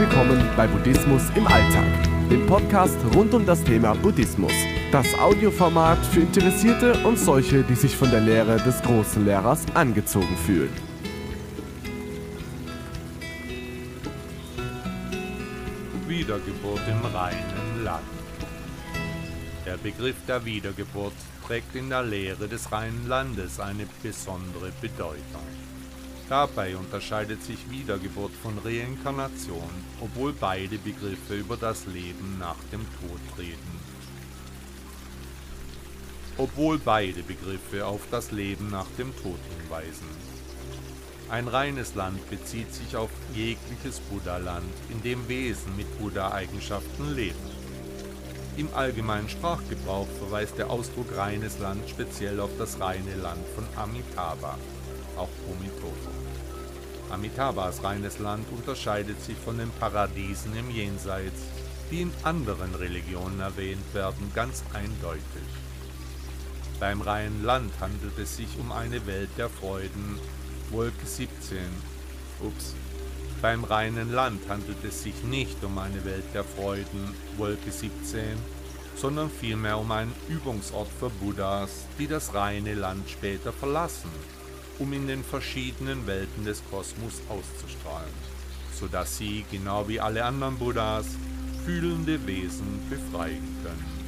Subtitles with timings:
[0.00, 1.84] willkommen bei Buddhismus im Alltag,
[2.30, 4.52] dem Podcast rund um das Thema Buddhismus.
[4.90, 10.38] Das Audioformat für Interessierte und solche, die sich von der Lehre des großen Lehrers angezogen
[10.46, 10.72] fühlen.
[16.08, 18.00] Wiedergeburt im reinen Land.
[19.66, 21.12] Der Begriff der Wiedergeburt
[21.46, 25.44] trägt in der Lehre des reinen Landes eine besondere Bedeutung.
[26.30, 29.68] Dabei unterscheidet sich Wiedergeburt von Reinkarnation,
[30.00, 33.80] obwohl beide Begriffe über das Leben nach dem Tod reden.
[36.38, 40.06] Obwohl beide Begriffe auf das Leben nach dem Tod hinweisen.
[41.30, 47.50] Ein reines Land bezieht sich auf jegliches Buddha-Land, in dem Wesen mit Buddha-Eigenschaften leben.
[48.56, 54.56] Im allgemeinen Sprachgebrauch verweist der Ausdruck reines Land speziell auf das reine Land von Amitabha,
[55.16, 56.29] auch Pomitoto.
[57.10, 61.40] Amitabhas reines Land unterscheidet sich von den Paradiesen im Jenseits,
[61.90, 65.22] die in anderen Religionen erwähnt werden, ganz eindeutig.
[66.78, 70.18] Beim reinen Land handelt es sich um eine Welt der Freuden,
[70.70, 71.58] Wolke 17.
[72.40, 72.74] Ups.
[73.42, 78.22] Beim reinen Land handelt es sich nicht um eine Welt der Freuden, Wolke 17,
[78.96, 84.10] sondern vielmehr um einen Übungsort für Buddhas, die das reine Land später verlassen
[84.80, 88.12] um in den verschiedenen Welten des Kosmos auszustrahlen,
[88.74, 91.06] sodass sie, genau wie alle anderen Buddhas,
[91.64, 94.00] fühlende Wesen befreien können.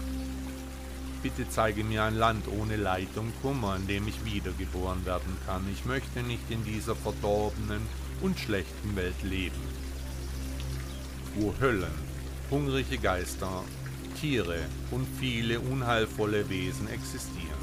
[1.22, 5.64] Bitte zeige mir ein Land ohne Leid und Kummer, in dem ich wiedergeboren werden kann.
[5.70, 7.82] Ich möchte nicht in dieser verdorbenen
[8.22, 9.60] und schlechten Welt leben.
[11.36, 11.94] Wo Höllen,
[12.50, 13.62] hungrige Geister,
[14.20, 14.58] Tiere
[14.90, 17.61] und viele unheilvolle Wesen existieren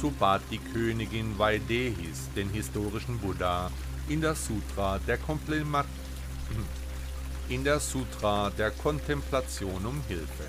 [0.00, 3.70] so bat die Königin Vaidehis den historischen Buddha
[4.08, 5.84] in der Sutra der, Komplima
[7.50, 10.48] in der Sutra der Kontemplation um Hilfe.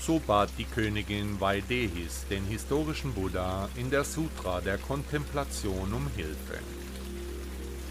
[0.00, 6.60] So bat die Königin Vaidehis den historischen Buddha in der Sutra der Kontemplation um Hilfe.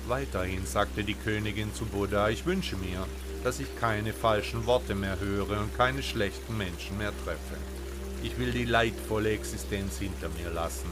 [0.07, 3.05] Weiterhin sagte die Königin zu Buddha, ich wünsche mir,
[3.43, 7.57] dass ich keine falschen Worte mehr höre und keine schlechten Menschen mehr treffe.
[8.23, 10.89] Ich will die leidvolle Existenz hinter mir lassen.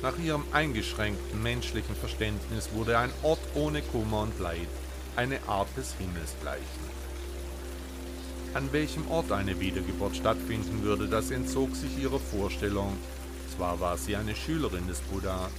[0.00, 4.68] Nach ihrem eingeschränkten menschlichen Verständnis wurde ein Ort ohne Kummer und Leid
[5.16, 6.92] eine Art des Himmels gleichen.
[8.54, 12.96] An welchem Ort eine Wiedergeburt stattfinden würde, das entzog sich ihrer Vorstellung.
[13.56, 15.50] Zwar war sie eine Schülerin des Buddha,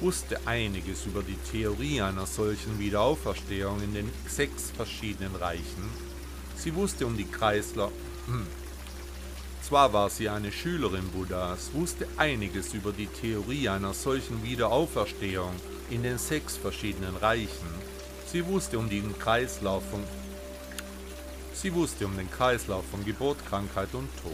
[0.00, 5.88] wusste einiges über die Theorie einer solchen Wiederauferstehung in den sechs verschiedenen Reichen.
[6.56, 7.90] Sie wusste um die Kreisler,
[9.62, 15.52] zwar war sie eine Schülerin Buddhas, wusste einiges über die Theorie einer solchen Wiederauferstehung
[15.90, 17.68] in den sechs verschiedenen Reichen.
[18.26, 20.04] Sie wusste um den Kreislauf von
[21.52, 24.32] Sie wusste um den Kreislauf von Geburt, Krankheit und Tod.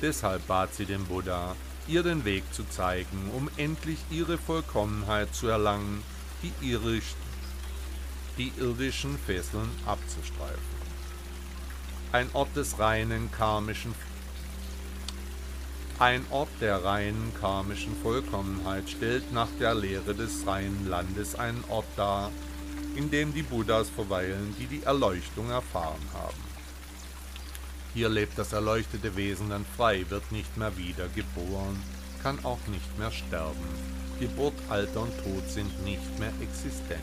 [0.00, 1.54] Deshalb bat sie den Buddha,
[1.88, 6.02] ihr den Weg zu zeigen, um endlich ihre Vollkommenheit zu erlangen,
[6.42, 7.14] die, irisch,
[8.38, 10.78] die irdischen Fesseln abzustreifen.
[12.12, 13.94] Ein Ort des reinen karmischen
[16.00, 21.86] ein Ort der reinen karmischen Vollkommenheit stellt nach der Lehre des reinen Landes einen Ort
[21.96, 22.30] dar,
[22.94, 26.48] in dem die Buddhas verweilen, die die Erleuchtung erfahren haben.
[27.94, 31.82] Hier lebt das erleuchtete Wesen dann frei, wird nicht mehr wieder geboren,
[32.22, 33.66] kann auch nicht mehr sterben.
[34.20, 37.02] Geburt, Alter und Tod sind nicht mehr existent.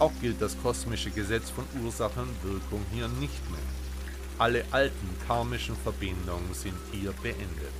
[0.00, 3.87] Auch gilt das kosmische Gesetz von Ursache und Wirkung hier nicht mehr.
[4.38, 7.72] Alle alten karmischen Verbindungen sind hier beendet.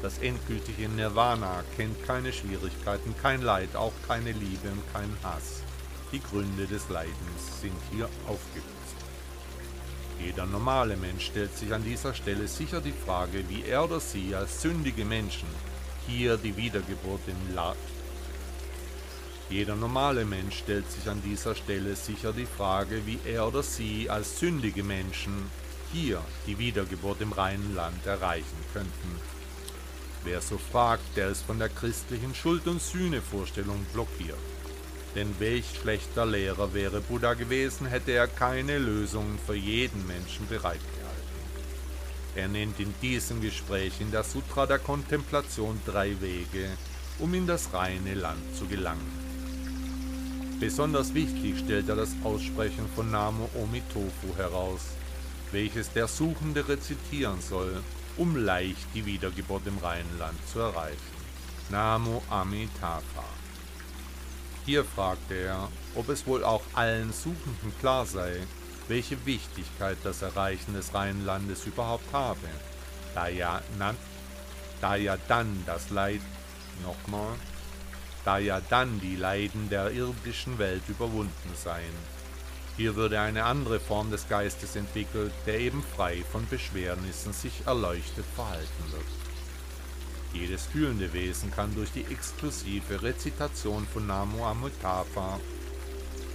[0.00, 5.62] Das endgültige Nirvana kennt keine Schwierigkeiten, kein Leid, auch keine Liebe und keinen Hass.
[6.12, 8.96] Die Gründe des Leidens sind hier aufgelöst.
[10.18, 14.34] Jeder normale Mensch stellt sich an dieser Stelle sicher die Frage, wie er oder sie
[14.34, 15.48] als sündige Menschen
[16.06, 17.74] hier die Wiedergeburt im La
[19.48, 24.10] jeder normale Mensch stellt sich an dieser Stelle sicher die Frage, wie er oder sie
[24.10, 25.48] als sündige Menschen
[25.92, 29.20] hier die Wiedergeburt im reinen Land erreichen könnten.
[30.24, 34.38] Wer so fragt, der ist von der christlichen Schuld- und Sühnevorstellung blockiert.
[35.14, 40.96] Denn welch schlechter Lehrer wäre Buddha gewesen, hätte er keine Lösungen für jeden Menschen bereitgehalten.
[42.34, 46.68] Er nennt in diesem Gespräch in der Sutra der Kontemplation drei Wege,
[47.18, 49.26] um in das reine Land zu gelangen.
[50.60, 54.80] Besonders wichtig stellt er das Aussprechen von Namo Omitofu heraus,
[55.52, 57.82] welches der Suchende rezitieren soll,
[58.16, 61.16] um leicht die Wiedergeburt im Rheinland zu erreichen.
[61.68, 63.24] Namo Amitabha.
[64.64, 68.36] Hier fragte er, ob es wohl auch allen Suchenden klar sei,
[68.88, 72.48] welche Wichtigkeit das Erreichen des Rheinlandes überhaupt habe,
[73.14, 73.94] da ja, na,
[74.80, 76.20] da ja dann das Leid,
[76.82, 77.34] nochmal,
[78.24, 82.15] da ja dann die Leiden der irdischen Welt überwunden seien.
[82.76, 88.26] Hier würde eine andere Form des Geistes entwickelt, der eben frei von Beschwernissen sich erleuchtet
[88.34, 89.04] verhalten wird.
[90.34, 95.40] Jedes fühlende Wesen kann durch die exklusive Rezitation von Namo Amitafa,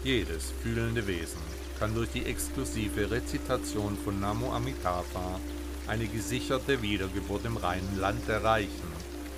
[0.04, 1.42] jedes fühlende Wesen
[1.78, 5.40] kann durch die exklusive Rezitation von Namo Amitabha
[5.88, 8.92] eine gesicherte Wiedergeburt im reinen Land erreichen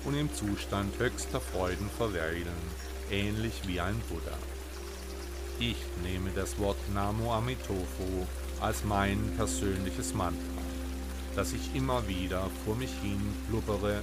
[0.04, 2.46] und im Zustand höchster Freuden verweilen,
[3.10, 4.53] ähnlich wie ein Buddha.
[5.60, 8.26] Ich nehme das Wort Namo Amitofo
[8.60, 10.62] als mein persönliches Mantra,
[11.36, 14.02] das ich immer wieder vor mich hin blubbere,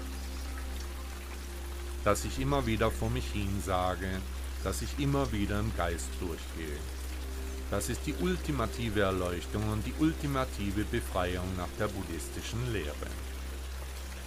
[2.05, 4.07] das ich immer wieder vor mich hin sage,
[4.63, 6.79] das ich immer wieder im Geist durchgehe.
[7.69, 13.07] Das ist die ultimative Erleuchtung und die ultimative Befreiung nach der buddhistischen Lehre.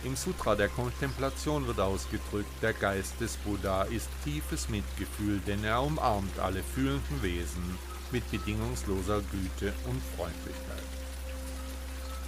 [0.05, 5.83] Im Sutra der Kontemplation wird ausgedrückt, der Geist des Buddha ist tiefes Mitgefühl, denn er
[5.83, 7.79] umarmt alle fühlenden Wesen
[8.11, 10.85] mit bedingungsloser Güte und Freundlichkeit.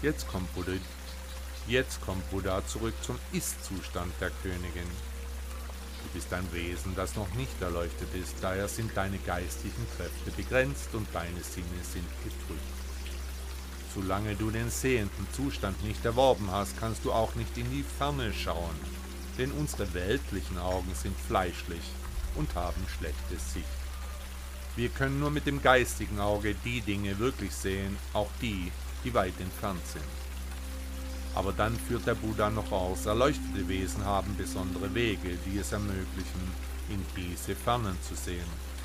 [0.01, 0.73] Jetzt kommt Buddha,
[1.67, 4.91] jetzt kommt Buddha zurück zum Ist-Zustand der Königin.
[6.03, 10.95] Du bist ein Wesen, das noch nicht erleuchtet ist, daher sind deine geistigen Kräfte begrenzt
[10.95, 12.76] und deine Sinne sind getrübt.
[13.97, 18.31] Solange du den sehenden Zustand nicht erworben hast, kannst du auch nicht in die Ferne
[18.35, 18.77] schauen,
[19.39, 21.81] denn unsere weltlichen Augen sind fleischlich
[22.35, 23.65] und haben schlechte Sicht.
[24.77, 28.71] Wir können nur mit dem geistigen Auge die Dinge wirklich sehen, auch die,
[29.03, 30.05] die weit entfernt sind.
[31.35, 36.53] Aber dann führt der Buddha noch aus, erleuchtete Wesen haben besondere Wege, die es ermöglichen,
[36.91, 38.76] in diese Fernen zu sehen.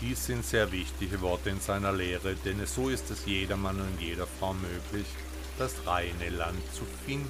[0.00, 4.26] Dies sind sehr wichtige Worte in seiner Lehre, denn so ist es jedermann und jeder
[4.26, 5.06] Frau möglich,
[5.58, 7.28] das reine Land zu finden.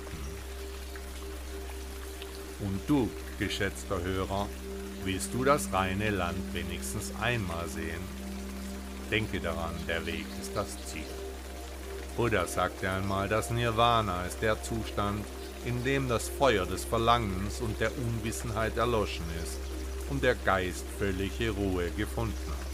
[2.60, 4.48] Und du, geschätzter Hörer,
[5.04, 8.00] willst du das reine Land wenigstens einmal sehen?
[9.10, 11.02] Denke daran, der Weg ist das Ziel.
[12.16, 15.24] Buddha sagte einmal, das Nirvana ist der Zustand,
[15.66, 19.73] in dem das Feuer des Verlangens und der Unwissenheit erloschen ist
[20.10, 22.73] und der Geist völlige Ruhe gefunden hat.